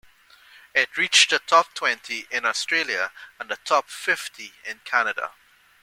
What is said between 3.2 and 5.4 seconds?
and the top fifty in Canada.